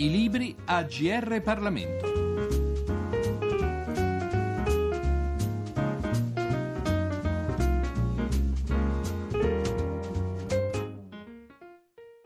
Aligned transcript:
I 0.00 0.08
libri 0.08 0.56
a 0.64 0.82
GR 0.84 1.42
Parlamento. 1.42 2.08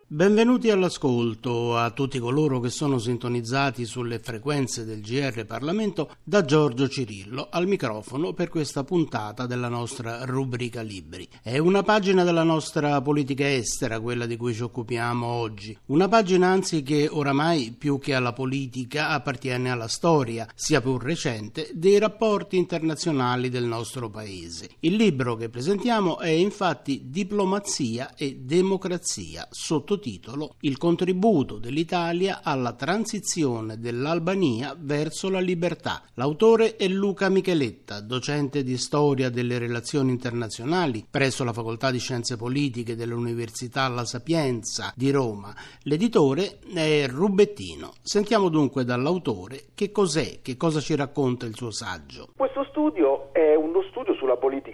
Benvenuti 0.06 0.70
all'ascolto 0.70 1.63
a 1.76 1.90
tutti 1.90 2.18
coloro 2.18 2.60
che 2.60 2.70
sono 2.70 2.98
sintonizzati 2.98 3.84
sulle 3.84 4.18
frequenze 4.18 4.84
del 4.84 5.00
GR 5.00 5.44
Parlamento 5.44 6.16
da 6.22 6.44
Giorgio 6.44 6.88
Cirillo 6.88 7.48
al 7.50 7.66
microfono 7.66 8.32
per 8.32 8.48
questa 8.48 8.84
puntata 8.84 9.46
della 9.46 9.68
nostra 9.68 10.24
rubrica 10.24 10.80
Libri. 10.82 11.28
È 11.42 11.58
una 11.58 11.82
pagina 11.82 12.24
della 12.24 12.42
nostra 12.42 13.00
politica 13.02 13.50
estera 13.50 14.00
quella 14.00 14.26
di 14.26 14.36
cui 14.36 14.54
ci 14.54 14.62
occupiamo 14.62 15.26
oggi, 15.26 15.76
una 15.86 16.08
pagina 16.08 16.48
anzi 16.48 16.82
che 16.82 17.08
oramai 17.10 17.74
più 17.76 17.98
che 17.98 18.14
alla 18.14 18.32
politica 18.32 19.10
appartiene 19.10 19.70
alla 19.70 19.88
storia, 19.88 20.48
sia 20.54 20.80
pur 20.80 21.02
recente, 21.02 21.70
dei 21.74 21.98
rapporti 21.98 22.56
internazionali 22.56 23.48
del 23.48 23.64
nostro 23.64 24.08
paese. 24.08 24.70
Il 24.80 24.94
libro 24.94 25.36
che 25.36 25.48
presentiamo 25.48 26.18
è 26.18 26.28
infatti 26.28 27.10
Diplomazia 27.10 28.14
e 28.14 28.36
Democrazia, 28.36 29.46
sottotitolo 29.50 30.02
titolo 30.04 30.56
Il 30.60 30.76
contributo 30.76 31.58
dell'Italia 31.64 32.40
alla 32.42 32.74
transizione 32.74 33.78
dell'Albania 33.78 34.76
verso 34.78 35.30
la 35.30 35.40
libertà. 35.40 36.02
L'autore 36.14 36.76
è 36.76 36.86
Luca 36.88 37.28
Micheletta, 37.28 38.00
docente 38.00 38.62
di 38.62 38.76
storia 38.76 39.30
delle 39.30 39.58
relazioni 39.58 40.10
internazionali 40.10 41.06
presso 41.10 41.44
la 41.44 41.52
Facoltà 41.52 41.90
di 41.90 41.98
Scienze 41.98 42.36
Politiche 42.36 42.96
dell'Università 42.96 43.86
La 43.88 44.04
Sapienza 44.04 44.92
di 44.94 45.10
Roma. 45.10 45.54
L'editore 45.82 46.58
è 46.74 47.06
Rubettino. 47.06 47.92
Sentiamo 48.02 48.48
dunque 48.48 48.84
dall'autore 48.84 49.66
che 49.74 49.90
cos'è, 49.90 50.40
che 50.42 50.56
cosa 50.56 50.80
ci 50.80 50.94
racconta 50.94 51.46
il 51.46 51.54
suo 51.54 51.70
saggio. 51.70 52.28
Questo 52.36 52.64
studio 52.70 53.32
è 53.32 53.54
uno 53.54 53.82
studio 53.90 54.14
sulla 54.14 54.23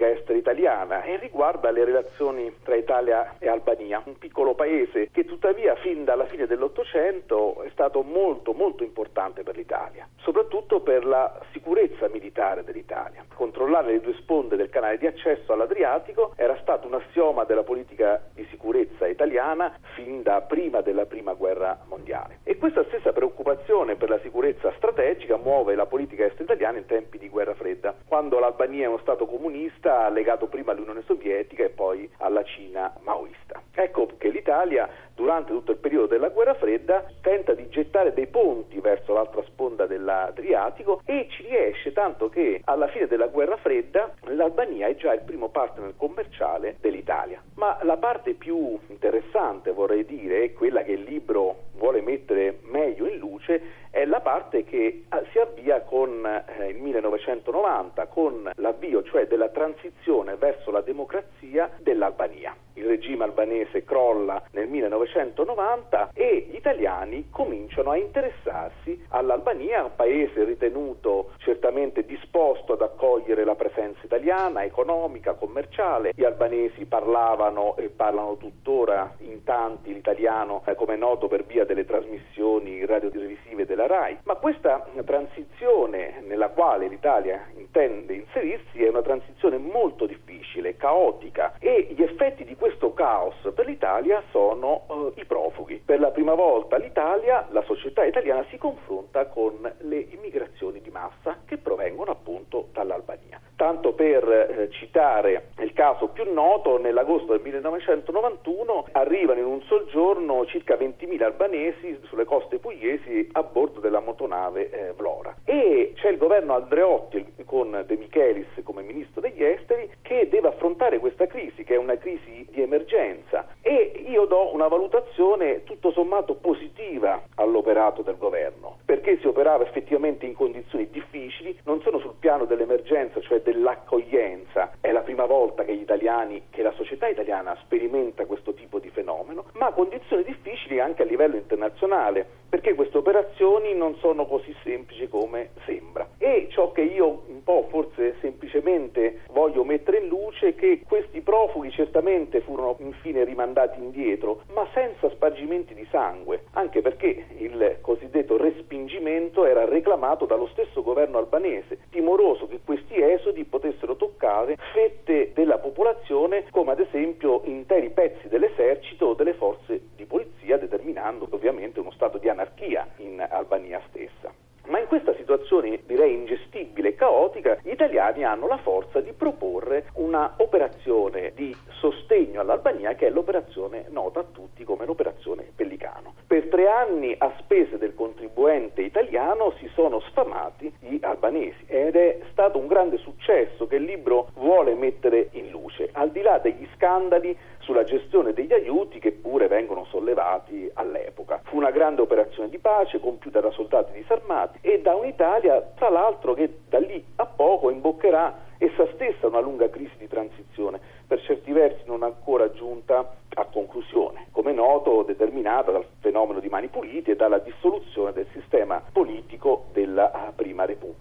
politica 0.01 0.09
estera 0.09 0.39
italiana 0.39 1.03
e 1.03 1.17
riguarda 1.17 1.71
le 1.71 1.85
relazioni 1.85 2.55
tra 2.63 2.75
Italia 2.75 3.35
e 3.39 3.49
Albania, 3.49 4.03
un 4.05 4.17
piccolo 4.17 4.55
paese 4.55 5.11
che 5.13 5.25
tuttavia 5.25 5.75
fin 5.77 6.05
dalla 6.05 6.25
fine 6.25 6.47
dell'Ottocento 6.47 7.63
è 7.63 7.69
stato 7.71 8.03
molto 8.03 8.53
molto 8.53 8.83
importante 8.83 9.43
per 9.43 9.57
l'Italia, 9.57 10.09
soprattutto 10.19 10.81
per 10.81 11.05
la 11.05 11.39
sicurezza 11.53 12.09
militare 12.09 12.65
dell'Italia. 12.65 13.25
Controllare 13.35 13.93
le 13.93 14.01
due 14.01 14.15
sponde 14.15 14.57
del 14.57 14.71
canale 14.71 14.99
di 14.99 15.07
accesso 15.07 15.53
all'Adriatico 15.53 16.33
era 16.37 16.57
stato 16.63 16.87
un 16.87 16.95
assioma 16.95 17.45
della 17.45 17.63
politica 17.63 18.23
di 18.35 18.47
sicurezza 18.51 19.07
italiana 19.07 19.77
fin 19.95 20.23
da 20.23 20.41
prima 20.41 20.81
della 20.81 21.07
prima 21.07 21.35
guerra 21.35 21.79
mondiale. 21.87 22.39
E 22.45 22.57
questa 22.57 22.85
stessa 22.85 23.13
preoccupazione 23.13 23.97
per 23.97 24.09
la 24.09 24.21
sicurezza 24.21 24.73
strategica 24.77 25.37
muove 25.37 25.75
la 25.75 25.87
politica 25.87 26.25
estera 26.25 26.45
italiana 26.45 26.79
in 26.79 26.87
tempi 26.87 27.19
di 27.19 27.29
guerra 27.29 27.55
fredda, 27.55 27.95
quando 28.07 28.39
l'Albania 28.39 28.85
è 28.85 28.89
uno 28.89 28.99
Stato 29.01 29.27
comunista 29.27 29.90
legato 30.09 30.47
prima 30.47 30.73
all'Unione 30.73 31.03
Sovietica 31.07 31.65
e 31.65 31.71
poi 31.71 32.11
alla 32.19 32.43
Cina 32.45 32.93
maoista. 33.03 33.61
Ecco 33.75 34.09
che 34.19 34.29
l'Italia 34.29 34.89
durante 35.21 35.53
tutto 35.53 35.73
il 35.73 35.77
periodo 35.77 36.07
della 36.07 36.31
guerra 36.31 36.55
fredda 36.55 37.05
tenta 37.21 37.53
di 37.53 37.69
gettare 37.69 38.15
dei 38.15 38.27
ponti 38.27 38.81
verso 38.81 39.13
l'altra 39.13 39.43
sponda 39.43 39.87
dell'Adriatico 39.87 41.03
e 41.05 41.27
ci 41.29 41.43
riesce 41.43 41.93
tanto 41.93 42.31
che 42.31 42.63
alla 42.65 42.89
fine 42.89 43.07
della 43.07 43.27
guerra 43.27 43.59
fredda 43.59 44.15
l'Albania 44.23 44.87
è 44.87 44.97
già 44.97 45.13
il 45.13 45.21
primo 45.21 45.51
partner 45.51 45.93
commerciale 45.95 46.77
dell'Italia. 46.81 47.43
Ma 47.57 47.79
la 47.83 47.99
parte 47.99 48.33
più 48.33 48.79
interessante 48.87 49.73
vorrei 49.73 50.07
dire 50.07 50.43
è 50.43 50.53
quella 50.55 50.83
che 50.83 50.93
il 50.93 51.03
libro 51.03 51.69
vuole 51.75 52.01
mettere 52.01 52.61
meglio 52.63 53.07
in 53.07 53.19
luce 53.19 53.61
è 53.91 54.05
la 54.05 54.21
parte 54.21 54.65
che 54.65 55.05
ah, 55.09 55.23
si 55.33 55.39
avvia 55.39 55.81
con 55.83 56.25
eh, 56.25 56.69
il 56.69 56.77
1990, 56.77 58.07
con 58.07 58.51
l'avvio 58.57 59.03
cioè 59.03 59.27
della 59.27 59.49
transizione 59.49 60.37
verso 60.37 60.71
la 60.71 60.81
democrazia 60.81 61.71
dell'Albania. 61.79 62.55
Il 62.81 62.87
regime 62.87 63.25
albanese 63.25 63.85
crolla 63.85 64.43
nel 64.53 64.67
1990 64.67 66.13
e 66.15 66.47
gli 66.49 66.55
italiani 66.55 67.29
cominciano 67.29 67.91
a 67.91 67.99
interessarsi 67.99 69.05
all'Albania, 69.09 69.85
un 69.85 69.95
paese 69.95 70.45
ritenuto 70.45 71.33
certamente 71.41 72.07
disposto 72.07 72.73
ad 72.73 72.81
accogliere 72.81 73.45
la 73.45 73.55
presenza 73.55 74.01
italiana, 74.03 74.65
economica, 74.65 75.35
commerciale. 75.35 76.13
Gli 76.15 76.25
albanesi 76.25 76.87
parlavano 76.87 77.77
e 77.77 77.91
parlano 77.91 78.39
tuttora 78.39 79.15
in 79.19 79.45
tanti 79.45 79.93
l'italiano, 79.93 80.63
eh, 80.65 80.75
come 80.75 80.95
è 80.95 80.97
noto, 80.97 81.29
per 81.29 81.45
via 81.45 81.67
delle 81.67 81.85
trasmissioni 81.85 82.87
radiotelevisive 82.87 83.67
della 83.67 83.87
RAI. 83.87 84.21
Ma 84.23 84.37
questa 84.37 84.89
transizione 85.05 86.23
nella 86.27 86.49
quale 86.49 86.89
l'Italia 86.89 87.45
intende 87.59 88.15
inserirsi 88.15 88.83
è 88.83 88.89
una 88.89 89.03
transizione 89.03 89.59
molto 89.59 90.07
difficile, 90.07 90.30
caotica 90.77 91.55
e 91.59 91.89
gli 91.95 92.03
effetti 92.03 92.45
di 92.45 92.57
questo 92.57 92.93
caos 92.95 93.35
per 93.55 93.67
l'Italia 93.67 94.23
sono 94.31 94.87
eh, 95.15 95.21
i 95.21 95.25
profughi. 95.25 95.81
Per 95.85 96.01
la 96.01 96.11
prima 96.11 96.35
volta 96.35 96.77
l'Italia, 96.77 97.47
la 97.51 97.63
società 97.63 98.05
italiana 98.05 98.45
si 98.51 98.59
confronta 98.59 99.27
con 99.27 99.71
le 99.79 99.99
immigrazioni 99.99 100.81
di 100.81 100.91
massa 100.91 101.39
che 101.45 101.59
provengono 101.59 102.11
appunto 102.11 102.69
dall'Albania. 102.73 103.41
Tanto 103.57 103.93
per 103.93 104.27
eh, 104.27 104.71
citare 104.71 105.51
il 105.59 105.73
caso 105.75 106.09
più 106.09 106.33
noto, 106.33 106.79
nell'agosto 106.79 107.33
del 107.33 107.43
1991 107.43 108.87
arrivano 108.93 109.39
in 109.39 109.47
un 109.47 109.63
sol 109.63 109.87
giorno 109.89 110.47
circa 110.47 110.77
20.000 110.77 111.23
albanesi 111.23 111.99
sulle 112.05 112.25
coste 112.25 112.59
pugliesi 112.59 113.29
a 113.33 113.43
bordo 113.43 113.81
della 113.81 114.01
motonave 114.01 114.71
eh, 114.71 114.93
Vlora. 114.93 115.35
E 115.45 115.93
c'è 115.97 116.09
il 116.09 116.17
governo 116.17 116.55
Andreotti 116.55 117.40
con 117.45 117.85
De 117.87 117.97
Michelis 117.97 118.47
come 118.63 118.83
ministro 118.83 119.21
degli 119.21 119.43
esteri 119.43 119.91
che 120.03 120.29
deve 120.29 120.49
affrontare 120.49 120.99
questa 120.99 121.27
crisi, 121.27 121.65
che 121.65 121.75
è 121.75 121.79
una 121.79 121.97
crisi 121.97 122.47
di 122.51 122.63
emergenza. 122.63 123.47
E 123.61 124.05
io 124.07 124.25
do 124.25 124.53
una 124.53 124.69
valutazione 124.69 125.65
tutto 125.65 125.91
sommato 125.93 126.35
positiva 126.35 127.23
all'operato 127.37 128.03
del 128.03 128.17
governo, 128.17 128.79
perché 128.85 129.19
si 129.19 129.27
operava 129.27 129.65
effettivamente 129.65 130.27
in 130.27 130.35
condizioni 130.35 130.89
difficili, 130.91 131.59
non 131.65 131.81
solo 131.83 131.99
sul 131.99 132.15
piano 132.19 132.45
dell'emergenza, 132.45 133.21
cioè 133.21 133.41
dell'accoglienza. 133.41 134.73
È 134.81 134.91
la 134.91 135.01
prima 135.01 135.27
volta 135.27 135.65
che 135.65 135.75
gli 135.75 135.83
italiani, 135.83 136.45
che 136.51 136.63
la 136.63 136.73
società 136.73 137.09
italiana 137.09 137.57
sperimenta 137.63 138.27
questo 138.27 138.55
tipo 138.55 138.79
di 138.79 138.91
fenomeno, 138.91 139.45
ma 139.55 139.73
condizioni 139.73 140.25
difficili 140.25 140.81
anche 140.81 141.03
a 141.03 141.07
livello 141.07 141.37
internazionale, 141.37 142.27
perché 142.49 142.75
queste 142.75 142.99
operazioni 142.99 143.75
non 143.75 143.95
sono 143.97 144.27
così 144.27 144.55
semplici 144.63 145.09
come 145.09 145.51
sembra. 145.65 146.09
E 146.23 146.49
ciò 146.51 146.71
che 146.73 146.83
io 146.83 147.23
un 147.29 147.43
po' 147.43 147.67
forse 147.71 148.17
semplicemente 148.21 149.21
voglio 149.31 149.65
mettere 149.65 150.01
in 150.01 150.09
luce 150.09 150.49
è 150.49 150.55
che 150.55 150.83
questi 150.87 151.23
profughi 151.23 151.71
certamente 151.71 152.43
furono 152.43 152.77
infine 152.81 153.25
rimandati 153.25 153.79
indietro, 153.79 154.43
ma 154.53 154.69
senza 154.75 155.09
spargimenti 155.09 155.73
di 155.73 155.87
sangue, 155.91 156.45
anche 156.53 156.83
perché 156.83 157.25
il 157.39 157.79
cosiddetto 157.81 158.37
respingimento 158.37 159.47
era 159.47 159.65
reclamato 159.65 160.27
dallo 160.27 160.49
stesso 160.49 160.83
governo 160.83 161.17
albanese, 161.17 161.79
timoroso 161.89 162.47
che 162.49 162.61
questi 162.63 163.01
esodi 163.01 163.45
potessero 163.45 163.97
toccare 163.97 164.59
fette 164.75 165.33
della 165.33 165.57
popolazione 165.57 166.45
come 166.51 166.73
ad 166.73 166.81
esempio 166.81 167.41
interi 167.45 167.89
pezzi 167.89 168.29
dell'esercito 168.29 169.07
o 169.07 169.15
delle 169.15 169.33
forze 169.33 169.81
di 169.97 170.05
polizia, 170.05 170.59
determinando 170.59 171.27
ovviamente 171.31 171.81
uno 171.81 171.93
stato 171.93 172.19
di 172.19 172.29
anarchia 172.29 172.87
in 172.99 173.27
Albania 173.27 173.81
stessa. 173.89 174.40
Ma 174.71 174.79
in 174.79 174.87
questa 174.87 175.13
situazione 175.17 175.81
direi 175.85 176.15
ingestibile 176.15 176.91
e 176.91 176.95
caotica, 176.95 177.59
gli 177.61 177.71
italiani 177.71 178.23
hanno 178.23 178.47
la 178.47 178.59
forza 178.59 179.01
di 179.01 179.13
proporre 179.13 179.87
una 179.95 180.35
operazione 180.37 181.33
di 181.35 181.53
sostegno 181.81 182.41
all'Albania 182.41 182.95
che 182.95 183.09
è 183.09 183.11
l'operazione 183.11 183.87
nota 183.89 184.21
a 184.21 184.25
tutti 184.31 184.63
come 184.63 184.87
l'operazione 184.87 185.51
Pellicano. 185.57 186.15
Per 186.25 186.47
tre 186.47 186.69
anni 186.69 187.13
a 187.19 187.35
spese 187.41 187.79
del 187.79 187.97
contribuente 187.97 188.83
italiano 188.83 189.55
si 189.59 189.69
sono 189.75 189.99
sfamati 190.03 190.73
gli 190.79 190.99
albanesi 191.11 191.65
ed 191.67 191.97
è 191.97 192.21
stato 192.31 192.59
un 192.59 192.67
grande 192.67 192.99
successo 192.99 193.67
che 193.67 193.77
il 193.77 193.85
libro 193.85 194.29
vuole 194.35 194.75
mettere 194.75 195.29
in 195.33 195.51
luce, 195.51 195.91
al 195.93 196.11
di 196.11 196.23
là 196.23 196.39
degli 196.39 196.67
scandali 196.75 197.37
sulla 197.59 197.85
gestione 197.85 198.33
degli 198.33 198.53
aiuti 198.53 198.99
che 198.99 199.13
pure 199.13 199.47
vengono 199.47 199.85
sollevati 199.85 200.71
all'epoca. 200.75 201.41
Fu 201.45 201.57
una 201.57 201.71
grande 201.71 202.01
operazione 202.03 202.49
di 202.49 202.59
pace 202.59 203.01
compiuta 203.01 203.41
da 203.41 203.51
soldati 203.51 203.93
disarmati 203.93 204.59
e 204.61 204.81
da 204.81 204.95
un'Italia, 204.95 205.61
tra 205.77 205.89
l'altro, 205.89 206.35
che 206.35 206.61
da 206.69 206.79
lì 206.79 207.05
a 207.17 207.27
poco 207.27 207.71
imboccherà 207.71 208.49
essa 208.59 208.87
stessa 208.93 209.27
una 209.27 209.41
lunga 209.41 209.71
crisi 209.71 209.95
di 209.97 210.07
transizione, 210.07 210.79
per 211.07 211.21
certi 211.23 211.51
versi 211.51 211.83
non 211.87 212.03
ancora 212.03 212.51
giunta 212.53 213.17
a 213.35 213.45
conclusione, 213.47 214.27
come 214.33 214.53
noto 214.53 215.03
determinata 215.03 215.71
dal 215.71 215.87
fenomeno 216.01 216.41
di 216.41 216.49
mani 216.49 216.69
pulite 216.69 217.13
e 217.13 217.17
dalla 217.17 217.39
dissoluzione 217.39 218.13
del 218.13 218.27
sistema 218.33 218.83
politico 218.93 219.67
della 219.73 220.11
ah, 220.13 220.33
Prima 220.35 220.67
Repubblica. 220.67 221.00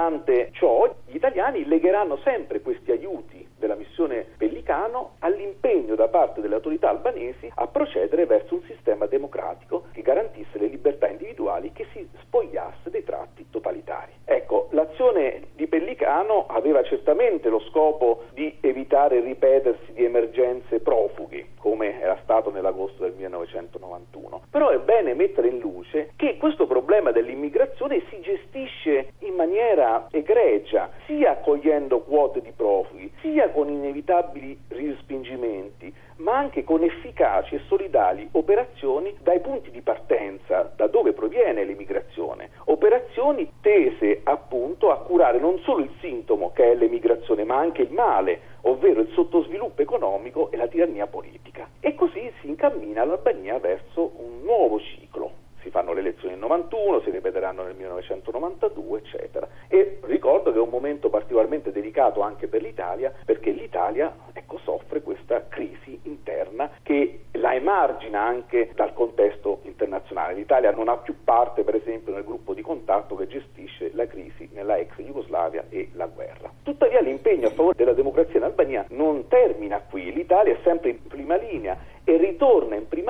Nonostante 0.00 0.48
ciò, 0.52 0.90
gli 1.04 1.16
italiani 1.16 1.66
legheranno 1.66 2.16
sempre 2.24 2.62
questi 2.62 2.90
aiuti 2.90 3.46
della 3.58 3.74
missione 3.74 4.24
Pellicano 4.38 5.16
all'impegno 5.18 5.94
da 5.94 6.08
parte 6.08 6.40
delle 6.40 6.54
autorità 6.54 6.88
albanesi 6.88 7.52
a 7.54 7.66
procedere 7.66 8.24
verso 8.24 8.54
un 8.54 8.62
sistema 8.62 9.04
democratico 9.04 9.84
che 9.92 10.00
garantisca 10.00 10.40
spogliasse 12.30 12.90
dei 12.90 13.04
tratti 13.04 13.46
totalitari. 13.50 14.12
Ecco, 14.24 14.68
l'azione 14.70 15.48
di 15.54 15.66
Pellicano 15.66 16.46
aveva 16.48 16.82
certamente 16.82 17.48
lo 17.48 17.60
scopo 17.60 18.24
di 18.32 18.56
evitare 18.60 19.16
il 19.16 19.24
ripetersi 19.24 19.92
di 19.92 20.04
emergenze 20.04 20.80
profughi, 20.80 21.50
come 21.58 22.00
era 22.00 22.18
stato 22.22 22.50
nell'agosto 22.50 23.02
del 23.02 23.12
1991. 23.40 24.42
Però 24.50 24.68
è 24.70 24.78
bene 24.78 25.14
mettere 25.14 25.48
in 25.48 25.58
luce 25.58 26.12
che 26.16 26.36
questo 26.36 26.66
problema 26.66 27.10
dell'immigrazione 27.12 28.02
si 28.08 28.20
gestisce 28.20 29.12
in 29.20 29.34
maniera 29.34 30.06
egregia, 30.10 30.90
sia 31.06 31.32
accogliendo 31.32 32.00
quote 32.00 32.40
di 32.40 32.52
profughi, 32.54 33.10
sia 33.20 33.50
con 33.50 33.68
inevitabili 33.68 34.58
respingimenti, 34.68 35.92
ma 36.16 36.36
anche 36.36 36.64
con 36.64 36.82
efficaci 36.82 37.54
e 37.54 37.62
solidali 37.66 38.28
operazioni 38.32 39.14
dai 39.20 39.40
punti 39.40 39.70
di 39.70 39.80
partenza, 39.80 40.70
da 40.76 40.86
dove 40.86 41.12
proviene 41.12 41.64
l'immigrazione. 41.64 42.50
Operazioni 42.64 43.50
tese 43.60 44.20
appunto 44.24 44.90
a 44.90 44.98
curare 44.98 45.38
non 45.38 45.58
solo 45.60 45.82
il 45.82 45.90
sintomo 46.00 46.52
che 46.52 46.72
è 46.72 46.74
l'emigrazione, 46.74 47.44
ma 47.44 47.56
anche 47.56 47.82
il 47.82 47.92
male, 47.92 48.40
ovvero 48.62 49.00
il 49.00 49.10
sottosviluppo 49.12 49.80
economico 49.80 50.39
e 50.50 50.56
la 50.56 50.66
tirannia 50.66 51.06
politica. 51.06 51.68
E 51.80 51.94
così 51.94 52.30
si 52.40 52.48
incammina 52.48 53.04
l'Albania 53.04 53.58
verso 53.58 54.12
un 54.16 54.42
nuovo 54.42 54.80
ciclo. 54.80 55.39
Fanno 55.70 55.92
le 55.92 56.00
elezioni 56.00 56.34
nel 56.34 56.42
91, 56.42 57.00
si 57.00 57.10
ripeteranno 57.10 57.62
nel 57.62 57.74
1992, 57.74 58.98
eccetera. 58.98 59.48
E 59.68 59.98
ricordo 60.02 60.52
che 60.52 60.58
è 60.58 60.60
un 60.60 60.68
momento 60.68 61.08
particolarmente 61.08 61.72
delicato 61.72 62.20
anche 62.20 62.46
per 62.46 62.62
l'Italia, 62.62 63.12
perché 63.24 63.50
l'Italia 63.50 64.14
ecco, 64.32 64.58
soffre 64.64 65.02
questa 65.02 65.46
crisi 65.48 65.98
interna 66.04 66.70
che 66.82 67.24
la 67.32 67.54
emargina 67.54 68.20
anche 68.20 68.70
dal 68.74 68.92
contesto 68.92 69.60
internazionale. 69.62 70.34
L'Italia 70.34 70.70
non 70.72 70.88
ha 70.88 70.96
più 70.96 71.14
parte, 71.24 71.62
per 71.62 71.74
esempio, 71.74 72.12
nel 72.12 72.24
gruppo 72.24 72.52
di 72.54 72.62
contatto 72.62 73.14
che 73.16 73.26
gestisce 73.26 73.90
la 73.94 74.06
crisi 74.06 74.48
nella 74.52 74.76
ex 74.76 74.96
Jugoslavia 74.96 75.64
e 75.68 75.90
la 75.94 76.06
guerra. 76.06 76.50
Tuttavia 76.62 77.00
l'impegno 77.00 77.48
a 77.48 77.50
favore 77.50 77.76
della 77.76 77.92
democrazia 77.92 78.38
in 78.38 78.44
Albania 78.44 78.84
non 78.90 79.28
termina 79.28 79.80
qui, 79.88 80.12
l'Italia 80.12 80.54
è 80.54 80.58
sempre 80.62 80.90
in 80.90 81.06
prima 81.06 81.36
linea 81.36 81.76
e 82.04 82.16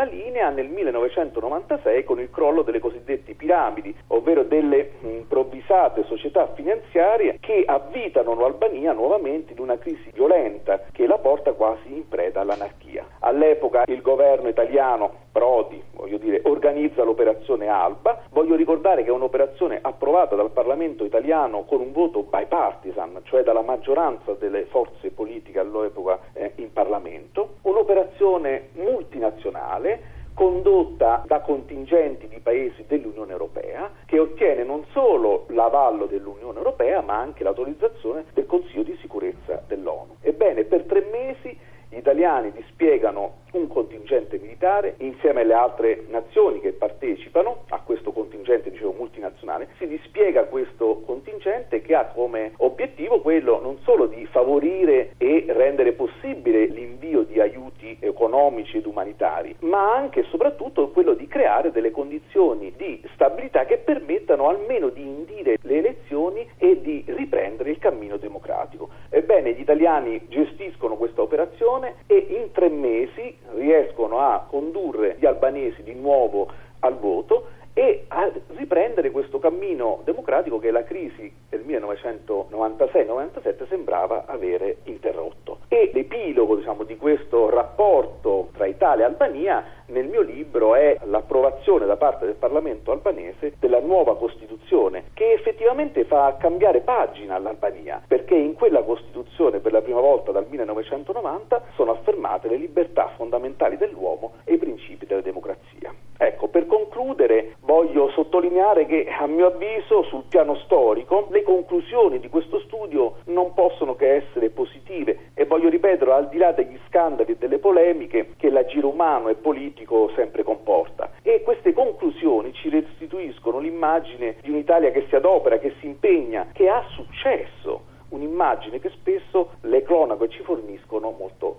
prima 0.00 0.04
linea 0.04 0.48
nel 0.50 0.68
1996 0.68 2.04
con 2.04 2.20
il 2.20 2.30
crollo 2.30 2.62
delle 2.62 2.78
cosiddette 2.78 3.34
piramidi, 3.34 3.94
ovvero 4.08 4.44
delle 4.44 4.92
improvvisate 5.00 6.04
società 6.04 6.48
finanziarie 6.54 7.36
che 7.40 7.64
avvitano 7.66 8.34
l'Albania 8.34 8.92
nuovamente 8.92 9.52
in 9.52 9.58
una 9.58 9.78
crisi 9.78 10.10
violenta 10.12 10.84
che 10.92 11.06
la 11.06 11.18
porta 11.18 11.52
quasi 11.52 11.92
in 11.92 12.08
preda 12.08 12.40
all'anarchia. 12.40 13.06
All'epoca 13.20 13.82
il 13.86 14.00
governo 14.00 14.48
italiano 14.48 15.28
Prodi, 15.32 15.80
voglio 15.92 16.18
dire, 16.18 16.40
organizza 16.44 17.04
l'operazione 17.04 17.68
Alba. 17.68 18.22
Voglio 18.30 18.56
ricordare 18.56 19.04
che 19.04 19.10
è 19.10 19.12
un'operazione 19.12 19.78
approvata 20.10 20.34
dal 20.34 20.50
Parlamento 20.50 21.04
italiano 21.04 21.62
con 21.62 21.80
un 21.80 21.92
voto 21.92 22.24
bipartisan, 22.24 23.20
cioè 23.22 23.44
dalla 23.44 23.62
maggioranza 23.62 24.32
delle 24.32 24.64
forze 24.64 25.10
politiche 25.12 25.60
all'epoca 25.60 26.18
eh, 26.32 26.52
in 26.56 26.72
Parlamento. 26.72 27.58
Un'operazione 27.62 28.70
multinazionale 28.72 30.18
condotta 30.34 31.22
da 31.26 31.40
contingenti 31.40 32.26
di 32.26 32.40
paesi 32.40 32.84
dell'Unione 32.88 33.30
Europea 33.30 33.90
che 34.04 34.18
ottiene 34.18 34.64
non 34.64 34.84
solo 34.90 35.44
l'avallo 35.50 36.06
dell'Unione 36.06 36.58
Europea 36.58 37.02
ma 37.02 37.18
anche 37.18 37.44
l'autorizzazione 37.44 38.24
del 38.34 38.46
Consiglio 38.46 38.82
di 38.82 38.96
sicurezza 39.00 39.62
dell'ONU. 39.68 40.16
Ebbene, 40.22 40.64
per 40.64 40.84
tre 40.84 41.06
mesi 41.12 41.56
gli 41.88 41.96
italiani 41.96 42.52
dispiegano 42.52 43.38
un 43.52 43.66
contingente 43.66 44.38
militare 44.38 44.94
insieme 44.98 45.40
alle 45.40 45.54
altre 45.54 46.04
nazioni 46.08 46.60
che 46.60 46.72
partecipano 46.72 47.64
a 47.70 47.80
questo 47.80 48.09
contingente 48.50 48.70
dicevo, 48.70 48.92
multinazionale, 48.92 49.68
si 49.78 49.86
dispiega 49.86 50.44
questo 50.44 51.02
contingente 51.06 51.82
che 51.82 51.94
ha 51.94 52.06
come 52.06 52.52
obiettivo 52.58 53.20
quello 53.20 53.60
non 53.60 53.78
solo 53.82 54.06
di 54.06 54.26
favorire 54.26 55.12
e 55.18 55.44
rendere 55.48 55.92
possibile 55.92 56.66
l'invio 56.66 57.22
di 57.22 57.40
aiuti 57.40 57.96
economici 58.00 58.78
ed 58.78 58.86
umanitari, 58.86 59.54
ma 59.60 59.94
anche 59.94 60.20
e 60.20 60.24
soprattutto 60.24 60.88
quello 60.90 61.14
di 61.14 61.28
creare 61.28 61.70
delle 61.70 61.90
condizioni 61.90 62.72
di 62.76 63.00
stabilità 63.14 63.64
che 63.64 63.78
permettano 63.78 64.48
almeno 64.48 64.88
di 64.88 65.02
indire 65.02 65.58
le 65.62 65.78
elezioni 65.78 66.48
e 66.58 66.80
di 66.80 67.04
riprendere 67.06 67.70
il 67.70 67.78
cammino 67.78 68.16
democratico. 68.16 68.88
Ebbene, 69.10 69.52
gli 69.52 69.60
italiani 69.60 70.26
gestiscono 70.28 70.96
questa 70.96 71.22
operazione 71.22 71.96
e 72.06 72.16
in 72.30 72.50
tre 72.52 72.68
mesi 72.68 73.36
riescono 73.54 74.18
a 74.18 74.44
condurre 74.48 75.16
gli 75.18 75.26
albanesi 75.26 75.82
di 75.82 75.94
nuovo 75.94 76.48
al 76.80 76.98
voto 76.98 77.58
e 77.72 78.04
a 78.08 78.30
riprendere 78.56 79.10
questo 79.10 79.38
cammino 79.38 80.00
democratico 80.04 80.58
che 80.58 80.70
la 80.70 80.84
crisi 80.84 81.32
del 81.48 81.62
1996-97 81.66 83.68
sembrava 83.68 84.24
avere 84.26 84.78
interrotto. 84.84 85.60
E 85.68 85.90
l'epilogo 85.92 86.56
diciamo, 86.56 86.84
di 86.84 86.96
questo 86.96 87.48
rapporto 87.48 88.48
tra 88.52 88.66
Italia 88.66 89.04
e 89.04 89.08
Albania 89.08 89.64
nel 89.86 90.06
mio 90.06 90.22
libro 90.22 90.74
è 90.74 90.98
l'approvazione 91.04 91.86
da 91.86 91.96
parte 91.96 92.24
del 92.24 92.34
Parlamento 92.34 92.92
albanese 92.92 93.54
della 93.58 93.80
nuova 93.80 94.16
Costituzione 94.16 95.04
che 95.14 95.32
effettivamente 95.32 96.04
fa 96.04 96.36
cambiare 96.38 96.80
pagina 96.80 97.34
all'Albania 97.34 98.02
perché 98.06 98.34
in 98.34 98.54
quella 98.54 98.82
Costituzione 98.82 99.58
per 99.58 99.72
la 99.72 99.82
prima 99.82 100.00
volta 100.00 100.32
dal 100.32 100.46
1990 100.48 101.62
sono 101.74 101.92
affermate 101.92 102.48
le 102.48 102.56
libertà 102.56 103.12
fondamentali 103.16 103.76
dell'uomo 103.76 104.34
e 104.44 104.54
i 104.54 104.58
principi 104.58 105.06
della 105.06 105.20
democrazia. 105.20 105.92
Ecco, 106.16 106.48
per 106.48 106.66
concludere 106.66 107.56
voglio 107.60 108.10
sottolineare 108.60 108.86
che 108.86 109.06
a 109.08 109.26
mio 109.26 109.46
avviso 109.46 110.02
sul 110.04 110.24
piano 110.28 110.54
storico 110.64 111.28
le 111.30 111.42
conclusioni 111.42 112.20
di 112.20 112.28
questo 112.28 112.60
studio 112.60 113.16
non 113.26 113.54
possono 113.54 113.96
che 113.96 114.16
essere 114.16 114.50
positive 114.50 115.30
e 115.34 115.46
voglio 115.46 115.70
ripetere 115.70 116.12
al 116.12 116.28
di 116.28 116.36
là 116.36 116.52
degli 116.52 116.78
scandali 116.86 117.32
e 117.32 117.36
delle 117.36 117.58
polemiche 117.58 118.34
che 118.36 118.50
l'agire 118.50 118.86
umano 118.86 119.28
e 119.28 119.34
politico 119.34 120.10
sempre 120.14 120.42
comporta 120.42 121.12
e 121.22 121.42
queste 121.42 121.72
conclusioni 121.72 122.52
ci 122.52 122.68
restituiscono 122.68 123.58
l'immagine 123.58 124.36
di 124.42 124.50
un'Italia 124.50 124.90
che 124.90 125.06
si 125.08 125.16
adopera, 125.16 125.58
che 125.58 125.74
si 125.80 125.86
impegna, 125.86 126.48
che 126.52 126.68
ha 126.68 126.84
successo 126.90 127.88
un'immagine 128.10 128.80
che 128.80 128.90
spesso 128.90 129.52
le 129.62 129.82
cronache 129.82 130.28
ci 130.28 130.42
forniscono 130.42 131.14
molto. 131.16 131.49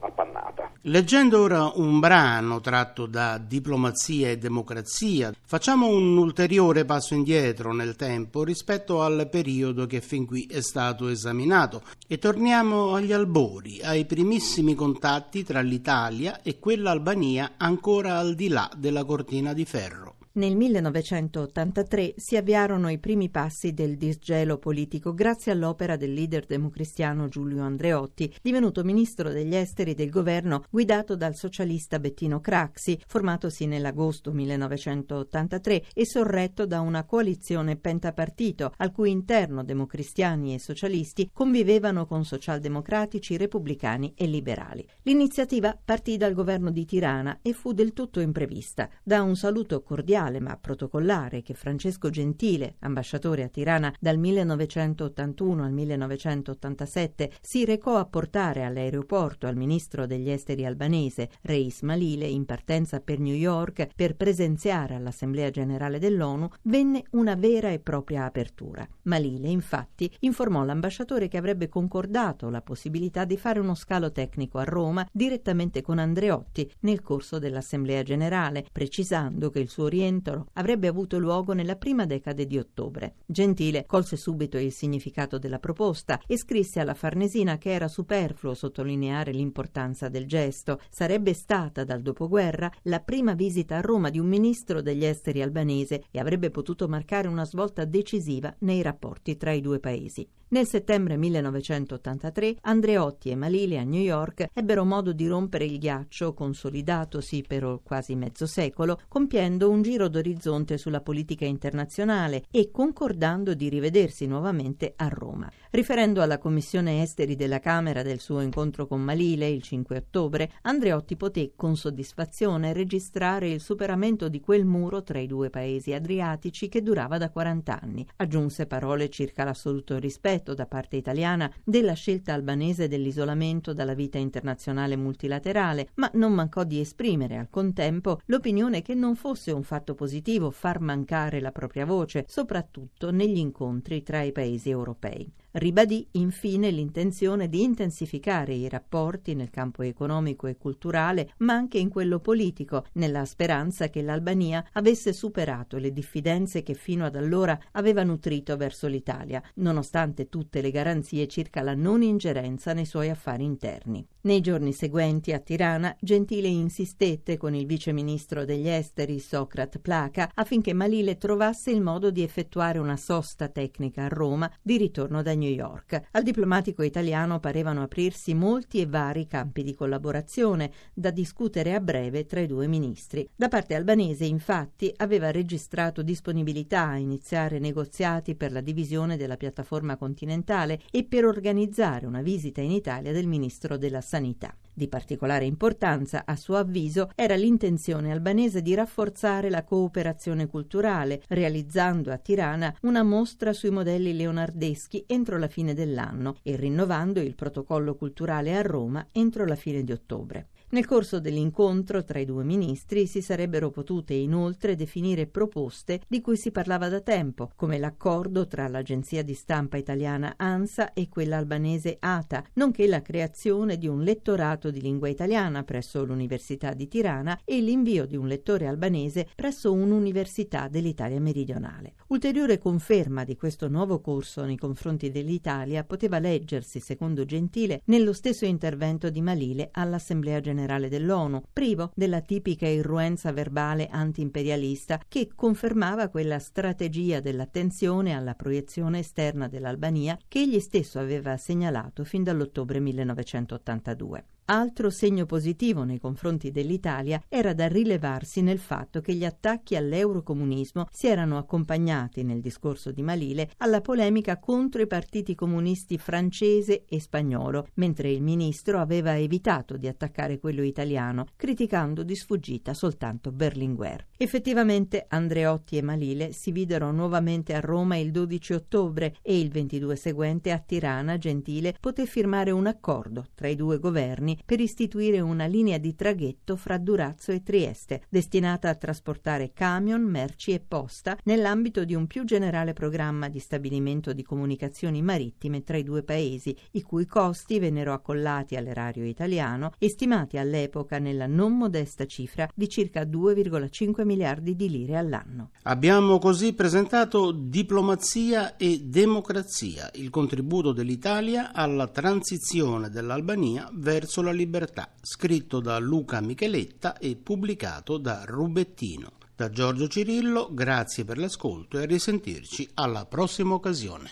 Leggendo 0.86 1.40
ora 1.40 1.72
un 1.76 2.00
brano 2.00 2.60
tratto 2.60 3.06
da 3.06 3.38
Diplomazia 3.38 4.30
e 4.32 4.40
Democrazia, 4.40 5.32
facciamo 5.46 5.86
un 5.86 6.18
ulteriore 6.18 6.86
passo 6.86 7.14
indietro 7.14 7.72
nel 7.72 7.96
tempo 7.96 8.44
rispetto 8.44 9.04
al 9.04 9.28
periodo 9.30 9.86
che 9.86 10.02
fin 10.02 10.26
qui 10.26 10.48
è 10.50 10.60
stato 10.62 11.10
esaminato 11.10 11.84
e 12.08 12.18
torniamo 12.18 12.96
agli 12.96 13.14
albori, 13.14 13.80
ai 13.84 14.06
primissimi 14.06 14.74
contatti 14.74 15.44
tra 15.44 15.62
l'Italia 15.62 16.42
e 16.42 16.58
quella 16.58 16.90
Albania 16.90 17.52
ancora 17.58 18.18
al 18.18 18.34
di 18.34 18.48
là 18.48 18.68
della 18.76 19.04
cortina 19.04 19.54
di 19.54 19.66
ferro. 19.66 20.16
Nel 20.34 20.56
1983 20.56 22.14
si 22.16 22.38
avviarono 22.38 22.90
i 22.90 23.00
primi 23.00 23.30
passi 23.30 23.74
del 23.74 23.98
disgelo 23.98 24.58
politico 24.60 25.14
grazie 25.14 25.52
all'opera 25.52 25.98
del 25.98 26.14
leader 26.14 26.46
democristiano 26.46 27.28
Giulio 27.28 27.64
Andreotti, 27.64 28.34
divenuto 28.42 28.86
ministro 28.86 29.30
degli 29.30 29.54
esteri 29.54 29.94
del 29.94 30.10
governo 30.10 30.64
guidato 30.70 31.18
dal 31.18 31.36
socialista 31.36 32.00
Bettino 32.00 32.40
Craxi, 32.40 32.98
formatosi 33.06 33.66
nell'agosto 33.66 34.32
1983 34.32 35.84
e 35.94 36.06
sorretto 36.06 36.66
da 36.66 36.80
una 36.80 37.04
coalizione 37.04 37.76
pentapartito 37.76 38.72
al 38.78 38.94
cui 38.94 39.12
interno 39.12 39.66
democristiani 39.66 40.54
e 40.54 40.60
socialisti 40.60 41.30
convivevano 41.34 42.06
con 42.06 42.24
socialdemocratici, 42.24 43.36
repubblicani 43.36 44.14
e 44.16 44.28
liberali. 44.28 44.88
L'iniziativa 45.02 45.78
partì 45.84 46.16
dal 46.16 46.34
governo 46.34 46.72
di 46.72 46.86
Tirana 46.86 47.40
e 47.42 47.52
fu 47.52 47.74
del 47.74 47.92
tutto 47.92 48.22
imprevista. 48.22 48.90
Da 49.04 49.24
un 49.24 49.36
saluto 49.36 49.84
cordiale 49.84 50.20
ufficiale 50.22 50.40
ma 50.40 50.58
protocollare 50.58 51.42
che 51.42 51.54
Francesco 51.54 52.10
Gentile, 52.10 52.76
ambasciatore 52.80 53.44
a 53.44 53.48
Tirana 53.48 53.94
dal 54.00 54.18
1981 54.18 55.64
al 55.64 55.72
1987, 55.72 57.32
si 57.42 57.66
recò 57.66 57.98
a 57.98 58.06
portare 58.06 58.64
all'aeroporto 58.64 59.48
al 59.48 59.56
ministro 59.56 60.06
degli 60.06 60.30
esteri 60.30 60.66
albanese, 60.66 61.30
Reis 61.42 61.82
Malile, 61.82 62.28
in 62.28 62.46
partenza 62.46 63.00
per 63.00 63.20
New 63.20 63.34
York 63.34 63.88
per 63.96 64.16
presenziare 64.16 64.96
all'Assemblea 64.96 65.50
generale 65.50 66.00
dell'ONU, 66.00 66.50
venne 66.64 67.04
una 67.12 67.36
vera 67.36 67.70
e 67.70 67.80
propria 67.80 68.26
apertura. 68.26 68.88
Malile, 69.04 69.50
infatti, 69.50 70.12
informò 70.20 70.64
l'ambasciatore 70.64 71.28
che 71.28 71.38
avrebbe 71.38 71.70
concordato 71.70 72.50
la 72.50 72.62
possibilità 72.62 73.26
di 73.26 73.38
fare 73.38 73.60
uno 73.60 73.76
scalo 73.76 74.12
tecnico 74.12 74.58
a 74.58 74.64
Roma 74.64 75.08
direttamente 75.12 75.82
con 75.82 75.98
Andreotti 75.98 76.70
nel 76.82 77.02
corso 77.02 77.40
dell'Assemblea 77.40 78.04
generale, 78.04 78.66
precisando 78.72 79.50
che 79.50 79.60
il 79.60 79.70
suo 79.70 79.88
rientro 79.88 80.11
l'incontro 80.12 80.48
avrebbe 80.54 80.88
avuto 80.88 81.18
luogo 81.18 81.54
nella 81.54 81.78
prima 81.78 82.06
decade 82.06 82.46
di 82.46 82.58
ottobre. 82.58 83.16
Gentile 83.26 83.86
colse 83.86 84.18
subito 84.18 84.58
il 84.58 84.72
significato 84.72 85.40
della 85.40 85.60
proposta 85.60 86.20
e 86.28 86.38
scrisse 86.38 86.80
alla 86.80 86.94
Farnesina 86.94 87.58
che 87.58 87.72
era 87.72 87.88
superfluo 87.88 88.54
sottolineare 88.54 89.32
l'importanza 89.32 90.10
del 90.10 90.28
gesto. 90.28 90.80
Sarebbe 90.90 91.34
stata 91.34 91.84
dal 91.84 92.02
dopoguerra 92.02 92.72
la 92.84 93.00
prima 93.00 93.34
visita 93.34 93.78
a 93.78 93.82
Roma 93.82 94.10
di 94.10 94.20
un 94.20 94.28
ministro 94.28 94.82
degli 94.82 95.06
esteri 95.06 95.42
albanese 95.42 96.04
e 96.12 96.20
avrebbe 96.20 96.52
potuto 96.52 96.88
marcare 96.88 97.28
una 97.28 97.46
svolta 97.46 97.86
decisiva 97.86 98.54
nei 98.60 98.82
rapporti 98.82 99.38
tra 99.38 99.52
i 99.52 99.62
due 99.62 99.80
paesi. 99.80 100.28
Nel 100.52 100.68
settembre 100.68 101.16
1983 101.16 102.58
Andreotti 102.64 103.30
e 103.30 103.36
Malile 103.36 103.78
a 103.78 103.84
New 103.84 104.02
York 104.02 104.50
ebbero 104.54 104.84
modo 104.84 105.14
di 105.14 105.26
rompere 105.26 105.64
il 105.64 105.78
ghiaccio 105.78 106.34
consolidatosi 106.34 107.46
per 107.48 107.80
quasi 107.82 108.16
mezzo 108.16 108.46
secolo, 108.46 109.00
compiendo 109.08 109.70
un 109.70 109.82
giro 109.82 110.01
d'orizzonte 110.08 110.78
sulla 110.78 111.02
politica 111.02 111.46
internazionale 111.46 112.44
e 112.52 112.72
concordando 112.72 113.54
di 113.54 113.70
rivedersi 113.70 114.26
nuovamente 114.26 114.94
a 114.96 115.08
Roma. 115.08 115.50
Riferendo 115.70 116.22
alla 116.22 116.38
Commissione 116.38 117.02
Esteri 117.02 117.36
della 117.36 117.60
Camera 117.60 118.02
del 118.02 118.20
suo 118.20 118.42
incontro 118.42 118.88
con 118.88 119.02
Malile 119.02 119.48
il 119.48 119.62
5 119.62 119.98
ottobre, 119.98 120.52
Andreotti 120.64 121.16
poté 121.16 121.54
con 121.56 121.76
soddisfazione 121.76 122.74
registrare 122.74 123.50
il 123.50 123.62
superamento 123.62 124.28
di 124.28 124.40
quel 124.40 124.66
muro 124.66 125.04
tra 125.04 125.20
i 125.20 125.28
due 125.28 125.50
paesi 125.50 125.94
adriatici 125.94 126.70
che 126.70 126.82
durava 126.82 127.18
da 127.18 127.30
40 127.30 127.80
anni. 127.80 128.06
Aggiunse 128.18 128.68
parole 128.68 129.10
circa 129.10 129.44
l'assoluto 129.44 129.98
rispetto 129.98 130.54
da 130.54 130.66
parte 130.66 130.98
italiana 130.98 131.52
della 131.64 131.94
scelta 131.94 132.34
albanese 132.34 132.88
dell'isolamento 132.88 133.74
dalla 133.74 133.94
vita 133.94 134.18
internazionale 134.18 134.96
multilaterale, 134.96 135.90
ma 135.96 136.10
non 136.14 136.34
mancò 136.34 136.64
di 136.64 136.80
esprimere 136.80 137.38
al 137.38 137.50
contempo 137.50 138.20
l'opinione 138.26 138.82
che 138.82 138.94
non 138.94 139.16
fosse 139.16 139.52
un 139.52 139.64
fatto 139.64 139.91
positivo 139.96 140.52
far 140.52 140.80
mancare 140.80 141.40
la 141.40 141.52
propria 141.52 141.86
voce, 141.86 142.26
soprattutto 142.28 143.12
negli 143.12 143.38
incontri 143.38 144.04
tra 144.04 144.22
i 144.22 144.32
paesi 144.32 144.70
europei. 144.70 145.32
Ribadì 145.54 146.08
infine 146.12 146.72
l'intenzione 146.72 147.50
di 147.50 147.62
intensificare 147.62 148.54
i 148.54 148.70
rapporti 148.70 149.36
nel 149.36 149.50
campo 149.50 149.82
economico 149.82 150.48
e 150.48 150.56
culturale, 150.56 151.34
ma 151.40 151.54
anche 151.54 151.78
in 151.78 151.90
quello 151.90 152.20
politico, 152.20 152.86
nella 152.94 153.26
speranza 153.26 153.90
che 153.90 154.02
l'Albania 154.02 154.66
avesse 154.74 155.12
superato 155.12 155.78
le 155.78 155.92
diffidenze 155.92 156.64
che 156.64 156.74
fino 156.74 157.04
ad 157.06 157.18
allora 157.18 157.60
aveva 157.74 158.04
nutrito 158.04 158.56
verso 158.56 158.88
l'Italia, 158.88 159.44
nonostante 159.56 160.30
tutte 160.30 160.62
le 160.62 160.72
garanzie 160.72 161.28
circa 161.28 161.62
la 161.62 161.76
non 161.76 162.02
ingerenza 162.02 162.72
nei 162.72 162.86
suoi 162.86 163.10
affari 163.10 163.44
interni. 163.44 164.08
Nei 164.24 164.40
giorni 164.40 164.72
seguenti 164.72 165.34
a 165.34 165.40
Tirana, 165.40 165.96
Gentile 166.00 166.48
insistette 166.48 167.38
con 167.38 167.56
il 167.56 167.66
vice 167.66 167.92
ministro 167.92 168.46
degli 168.46 168.70
esteri 168.70 169.20
Socrat 169.20 169.80
Placa 169.80 170.30
affinché 170.34 170.74
Malile 170.74 171.18
trovasse 171.18 171.72
il 171.72 171.82
modo 171.82 172.12
di 172.12 172.22
effettuare 172.22 172.78
una 172.78 172.98
sosta 172.98 173.50
tecnica 173.50 174.06
a 174.06 174.10
Roma 174.10 174.50
di 174.62 174.78
ritorno 174.78 175.24
da 175.24 175.34
New 175.42 175.52
York. 175.52 176.00
Al 176.12 176.24
diplomatico 176.24 176.84
italiano 176.84 177.40
parevano 177.40 177.82
aprirsi 177.82 178.34
molti 178.34 178.80
e 178.80 178.86
vari 178.86 179.26
campi 179.26 179.64
di 179.64 179.74
collaborazione 179.74 180.72
da 180.94 181.10
discutere 181.10 181.74
a 181.74 181.80
breve 181.80 182.26
tra 182.26 182.40
i 182.40 182.48
due 182.48 182.68
ministri. 182.68 183.28
Da 183.36 183.48
parte 183.48 183.74
albanese, 183.76 184.26
infatti, 184.26 184.94
aveva 184.98 185.32
registrato 185.32 186.04
disponibilità 186.04 186.88
a 186.88 186.98
iniziare 186.98 187.60
negoziati 187.60 188.36
per 188.36 188.52
la 188.52 188.62
divisione 188.62 189.18
della 189.18 189.38
piattaforma 189.38 189.98
continentale 189.98 190.80
e 190.92 191.04
per 191.04 191.26
organizzare 191.26 192.06
una 192.06 192.22
visita 192.22 192.62
in 192.62 192.72
Italia 192.72 193.12
del 193.12 193.28
ministro 193.28 193.78
della 193.78 194.02
sanità. 194.02 194.56
Di 194.74 194.88
particolare 194.88 195.46
importanza, 195.46 196.24
a 196.26 196.36
suo 196.36 196.56
avviso, 196.56 197.10
era 197.16 197.36
l'intenzione 197.36 198.12
albanese 198.12 198.62
di 198.62 198.74
rafforzare 198.74 199.50
la 199.50 199.64
cooperazione 199.64 200.48
culturale, 200.48 201.22
realizzando 201.28 202.12
a 202.12 202.18
Tirana 202.18 202.74
una 202.82 203.04
mostra 203.04 203.52
sui 203.52 203.70
modelli 203.70 204.16
leonardeschi 204.16 205.04
entro 205.08 205.38
la 205.38 205.48
fine 205.48 205.74
dell'anno 205.74 206.38
e 206.42 206.56
rinnovando 206.56 207.20
il 207.20 207.36
protocollo 207.36 207.96
culturale 207.96 208.56
a 208.56 208.62
Roma 208.62 209.06
entro 209.12 209.46
la 209.46 209.56
fine 209.56 209.84
di 209.84 209.92
ottobre. 209.92 210.48
Nel 210.74 210.86
corso 210.86 211.20
dell'incontro 211.20 212.02
tra 212.06 212.20
i 212.20 212.24
due 212.24 212.46
ministri 212.46 213.06
si 213.06 213.22
sarebbero 213.22 213.72
potute 213.72 214.14
inoltre 214.14 214.78
definire 214.78 215.28
proposte 215.28 216.00
di 216.08 216.22
cui 216.22 216.38
si 216.38 216.50
parlava 216.50 216.88
da 216.88 217.02
tempo, 217.02 217.52
come 217.58 217.78
l'accordo 217.78 218.48
tra 218.48 218.70
l'agenzia 218.70 219.22
di 219.22 219.34
stampa 219.34 219.76
italiana 219.76 220.36
ANSA 220.38 220.94
e 220.94 221.10
quella 221.10 221.36
albanese 221.36 221.98
ATA, 222.00 222.46
nonché 222.54 222.88
la 222.88 223.02
creazione 223.02 223.78
di 223.78 223.88
un 223.88 224.02
lettorato 224.02 224.72
di 224.72 224.80
lingua 224.80 225.10
italiana 225.10 225.64
presso 225.64 226.06
l'Università 226.06 226.74
di 226.74 226.88
Tirana 226.88 227.38
e 227.44 227.60
l'invio 227.60 228.06
di 228.06 228.16
un 228.16 228.28
lettore 228.28 228.66
albanese 228.66 229.28
presso 229.36 229.74
un'università 229.74 230.70
dell'Italia 230.70 231.20
meridionale. 231.20 231.96
Ulteriore 232.08 232.60
conferma 232.60 233.26
di 233.26 233.36
questo 233.36 233.68
nuovo 233.68 234.00
corso 234.00 234.46
nei 234.46 234.58
confronti 234.58 235.12
dell'Italia 235.12 235.84
poteva 235.84 236.18
leggersi, 236.18 236.80
secondo 236.80 237.26
Gentile, 237.26 237.82
nello 237.88 238.14
stesso 238.14 238.46
intervento 238.46 239.10
di 239.10 239.22
Malile 239.22 239.68
all'Assemblea 239.74 240.40
generale 240.40 240.60
generale 240.62 240.90
dell'ONU, 240.90 241.44
privo 241.52 241.92
della 241.96 242.22
tipica 242.22 242.68
irruenza 242.68 243.32
verbale 243.32 243.88
antiimperialista 243.88 245.02
che 245.08 245.32
confermava 245.34 246.10
quella 246.10 246.38
strategia 246.38 247.20
dell'attenzione 247.20 248.14
alla 248.14 248.36
proiezione 248.36 249.00
esterna 249.00 249.48
dell'Albania 249.48 250.18
che 250.28 250.40
egli 250.40 250.60
stesso 250.60 251.00
aveva 251.00 251.36
segnalato 251.38 252.04
fin 252.04 252.24
dall'ottobre 252.24 252.80
1982. 252.80 254.26
Altro 254.46 254.90
segno 254.90 255.26
positivo 255.26 255.84
nei 255.84 255.98
confronti 255.98 256.52
dell'Italia 256.52 257.22
era 257.30 257.54
da 257.54 257.68
rilevarsi 257.68 258.42
nel 258.42 258.60
fatto 258.60 259.00
che 259.00 259.14
gli 259.14 259.24
attacchi 259.24 259.78
all'eurocomunismo 259.78 260.88
si 260.92 261.08
erano 261.08 261.38
accompagnati 261.38 262.24
nel 262.24 262.42
discorso 262.42 262.92
di 262.92 263.02
Malile 263.02 263.52
alla 263.58 263.80
polemica 263.80 264.40
contro 264.40 264.82
i 264.82 264.88
partiti 264.88 265.36
comunisti 265.36 265.98
francese 265.98 266.84
e 266.86 267.00
spagnolo, 267.00 267.68
mentre 267.76 268.12
il 268.12 268.22
ministro 268.22 268.80
aveva 268.80 269.18
evitato 269.18 269.78
di 269.78 269.88
attaccare 269.88 270.38
quello 270.38 270.64
italiano, 270.64 271.28
criticando 271.38 272.04
di 272.04 272.16
sfuggita 272.16 272.74
soltanto 272.74 273.32
Berlinguer. 273.32 274.08
Effettivamente 274.18 275.06
Andreotti 275.08 275.78
e 275.78 275.82
Malile 275.82 276.34
si 276.34 276.52
videro 276.52 276.92
nuovamente 276.92 277.54
a 277.54 277.62
Roma 277.62 277.96
il 277.96 278.12
12 278.12 278.54
ottobre 278.54 279.16
e 279.22 279.40
il 279.40 279.50
22 279.50 279.96
seguente 279.96 280.52
a 280.52 280.60
Tirana 280.60 281.18
Gentile 281.18 281.76
poté 281.80 282.06
firmare 282.06 282.52
un 282.52 282.68
accordo 282.68 283.28
tra 283.34 283.48
i 283.48 283.56
due 283.56 283.80
governi 283.80 284.31
per 284.46 284.60
istituire 284.60 285.20
una 285.20 285.46
linea 285.46 285.78
di 285.78 285.96
traghetto 285.96 286.56
fra 286.56 286.78
Durazzo 286.78 287.32
e 287.32 287.44
Trieste, 287.44 288.04
destinata 288.10 288.70
a 288.70 288.76
trasportare 288.76 289.52
camion, 289.54 290.02
merci 290.02 290.52
e 290.52 290.60
posta 290.60 291.18
nell'ambito 291.24 291.86
di 291.86 291.96
un 291.96 292.08
più 292.08 292.24
generale 292.24 292.74
programma 292.74 293.30
di 293.30 293.40
stabilimento 293.40 294.14
di 294.14 294.24
comunicazioni 294.24 295.02
marittime 295.02 295.64
tra 295.64 295.78
i 295.78 295.84
due 295.84 296.04
paesi, 296.04 296.56
i 296.72 296.82
cui 296.82 297.06
costi 297.06 297.60
vennero 297.60 297.94
accollati 297.94 298.56
all'erario 298.56 299.06
italiano, 299.06 299.74
estimati 299.78 300.38
all'epoca 300.38 301.00
nella 301.00 301.28
non 301.28 301.58
modesta 301.58 302.06
cifra 302.06 302.50
di 302.54 302.70
circa 302.70 303.04
2,5 303.04 304.06
miliardi 304.06 304.56
di 304.56 304.70
lire 304.70 304.98
all'anno. 304.98 305.52
Abbiamo 305.64 306.20
così 306.20 306.54
presentato 306.54 307.32
Diplomazia 307.32 308.56
e 308.58 308.80
Democrazia, 308.84 309.90
il 309.96 310.10
contributo 310.10 310.72
dell'Italia 310.72 311.54
alla 311.54 311.88
transizione 311.88 312.90
dell'Albania 312.90 313.70
verso 313.74 314.21
la 314.22 314.32
libertà, 314.32 314.94
scritto 315.02 315.60
da 315.60 315.80
Luca 315.80 316.22
Micheletta 316.22 316.98
e 316.98 317.16
pubblicato 317.16 317.98
da 317.98 318.24
Rubettino. 318.26 319.14
Da 319.36 319.50
Giorgio 319.50 319.88
Cirillo, 319.88 320.50
grazie 320.52 321.04
per 321.04 321.18
l'ascolto 321.18 321.80
e 321.80 321.84
a 321.84 321.86
risentirci 321.86 322.70
alla 322.76 323.06
prossima 323.06 323.56
occasione. 323.56 324.12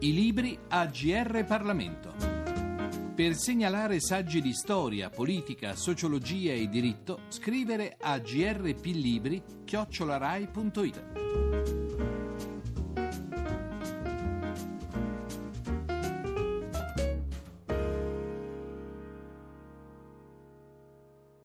I 0.00 0.12
libri 0.12 0.58
a 0.68 0.86
GR 0.86 1.44
Parlamento. 1.44 2.34
Per 3.14 3.34
segnalare 3.34 3.98
saggi 3.98 4.42
di 4.42 4.52
storia, 4.52 5.08
politica, 5.08 5.74
sociologia 5.74 6.52
e 6.52 6.68
diritto, 6.68 7.20
scrivere 7.28 7.96
a 7.98 8.18
grplibri 8.18 9.42
chiocciolarai.it. 9.64 11.85